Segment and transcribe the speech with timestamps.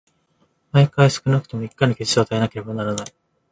[0.71, 3.13] 毎週少くとも一回の休日を与えなければならない。